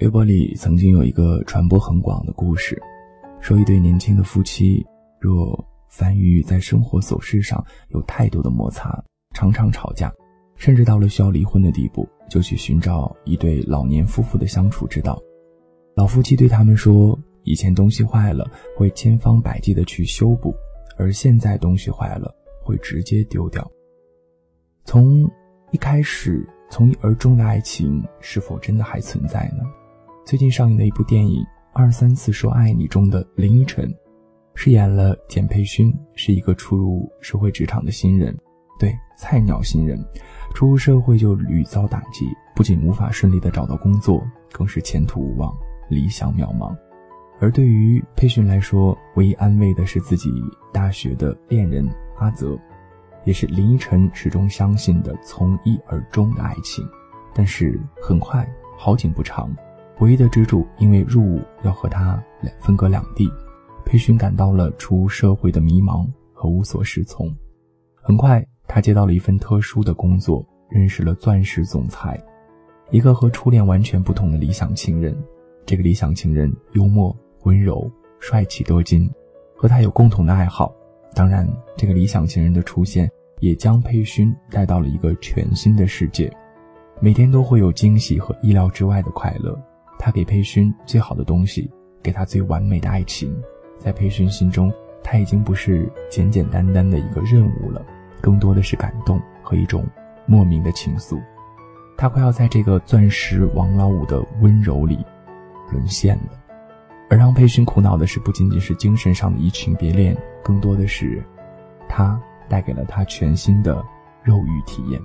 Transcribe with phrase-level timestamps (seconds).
[0.00, 2.80] 微博里曾经有一个传播很广的故事，
[3.38, 4.82] 说一对年轻的夫妻
[5.18, 8.98] 若凡遇在生活琐事上有太多的摩擦，
[9.34, 10.10] 常常吵架，
[10.56, 15.20] 甚至到了需要离婚的地步，就去寻找一对老年夫妇的相处之道。
[15.94, 20.54] 老夫妻对他们说，以前东西坏了会千方百计的去修补，
[20.96, 23.70] 而现在东西坏了会直接丢掉。
[24.86, 25.30] 从
[25.72, 29.62] 一开始从一而终的爱情是否真的还存在呢？
[30.30, 33.92] 最近上映的一部电影《二三次说爱你》中的林依晨，
[34.54, 38.32] 饰演了简佩勋，是一个初入社会职场的新人，
[38.78, 39.98] 对菜鸟新人，
[40.54, 45.52] 初入社会就屡遭打击，不仅无法顺利的找到工作，更是前途无望，
[45.88, 46.72] 理想渺茫。
[47.40, 50.30] 而对于佩勋来说，唯一安慰的是自己
[50.72, 51.84] 大学的恋人
[52.18, 52.56] 阿泽，
[53.24, 56.88] 也是林依晨始终相信的从一而终的爱情。
[57.34, 59.52] 但是很快，好景不长。
[60.00, 63.30] 唯一的支柱因为入伍要和他两分隔两地，
[63.84, 67.30] 裴勋感到了出社会的迷茫和无所适从。
[68.00, 72.18] 很快，他接到了一份特殊的工作，认识了钻石总裁，
[72.90, 75.14] 一个和初恋完全不同的理想情人。
[75.66, 79.08] 这个理想情人幽默、温柔、帅气多金，
[79.54, 80.74] 和他有共同的爱好。
[81.14, 83.06] 当然，这个理想情人的出现
[83.40, 86.34] 也将裴勋带到了一个全新的世界，
[87.00, 89.60] 每天都会有惊喜和意料之外的快乐。
[90.02, 91.70] 他给裴勋最好的东西，
[92.02, 93.38] 给他最完美的爱情，
[93.76, 94.72] 在裴勋心中，
[95.04, 97.84] 他已经不是简简单单的一个任务了，
[98.18, 99.86] 更多的是感动和一种
[100.24, 101.20] 莫名的情愫。
[101.98, 105.04] 他快要在这个钻石王老五的温柔里
[105.70, 106.30] 沦陷了，
[107.10, 111.22] 而让裴勋苦恼的是，不仅仅是精神上的移情别恋，更多的是，
[111.86, 113.84] 他带给了他全新的
[114.22, 114.98] 肉欲体验。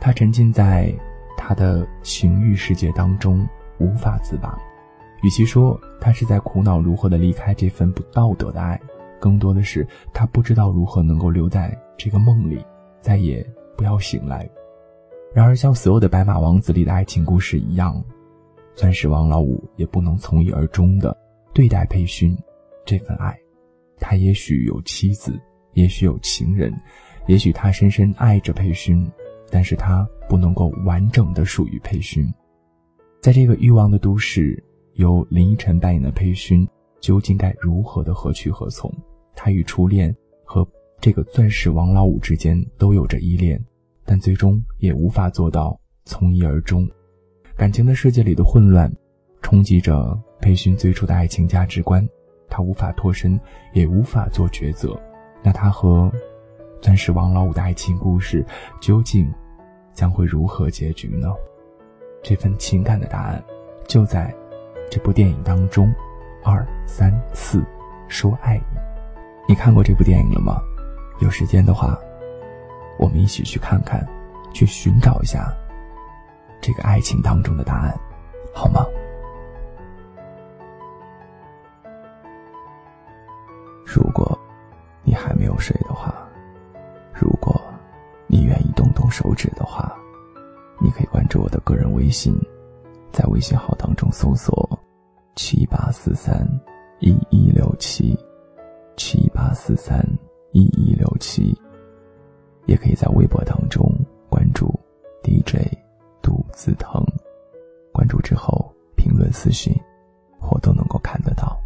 [0.00, 0.92] 他沉浸在
[1.36, 3.48] 他的情欲世界当中。
[3.78, 4.58] 无法自拔，
[5.22, 8.80] 与其说他是在苦恼如何的离开这份不道德的爱，
[9.20, 12.64] 更多的是他不知道如何能够留在这个梦里，
[13.00, 13.46] 再也
[13.76, 14.48] 不要醒来。
[15.34, 18.02] 然而，像所有的白马王子里的爱情故事一样，
[18.74, 21.16] 钻石王老五也不能从一而终的
[21.52, 22.36] 对待佩勋
[22.84, 23.36] 这份爱。
[23.98, 25.38] 他也许有妻子，
[25.72, 26.72] 也许有情人，
[27.26, 29.10] 也许他深深爱着佩勋，
[29.50, 32.26] 但是他不能够完整的属于佩勋。
[33.20, 34.62] 在这个欲望的都市，
[34.94, 36.66] 由林依晨扮演的裴勋，
[37.00, 38.92] 究竟该如何的何去何从？
[39.34, 40.66] 他与初恋和
[41.00, 43.62] 这个钻石王老五之间都有着依恋，
[44.04, 46.88] 但最终也无法做到从一而终。
[47.56, 48.90] 感情的世界里的混乱，
[49.42, 52.06] 冲击着裴勋最初的爱情价值观，
[52.48, 53.38] 他无法脱身，
[53.72, 54.98] 也无法做抉择。
[55.42, 56.10] 那他和
[56.80, 58.44] 钻石王老五的爱情故事，
[58.80, 59.28] 究竟
[59.92, 61.28] 将会如何结局呢？
[62.28, 63.40] 这份情感的答案，
[63.86, 64.34] 就在
[64.90, 65.94] 这部电影当中。
[66.42, 67.64] 二三四，
[68.08, 68.78] 说爱你。
[69.46, 70.60] 你看过这部电影了吗？
[71.20, 71.96] 有时间的话，
[72.98, 74.04] 我们一起去看看，
[74.52, 75.54] 去寻找一下
[76.60, 77.96] 这个爱情当中的答案，
[78.52, 78.84] 好吗？
[83.84, 84.36] 如果
[85.04, 86.12] 你还没有睡的话，
[87.14, 87.54] 如果
[88.26, 89.96] 你愿意动动手指的话。
[90.86, 92.32] 你可以关注我的个人微信，
[93.10, 94.78] 在微信号当中搜索
[95.34, 96.48] “七八四三
[97.00, 98.16] 一一六七”，
[98.96, 100.00] 七八四三
[100.52, 101.52] 一一六七，
[102.66, 103.84] 也可以在微博当中
[104.28, 104.72] 关注
[105.24, 105.76] DJ
[106.22, 107.04] 杜子腾，
[107.92, 109.74] 关注之后评论私信，
[110.38, 111.60] 我都能够看得到。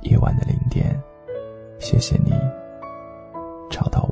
[0.00, 1.00] 夜晚的零点，
[1.78, 2.32] 谢谢你
[3.70, 4.02] 找到